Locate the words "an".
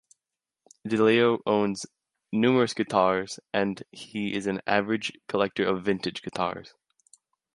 4.47-4.59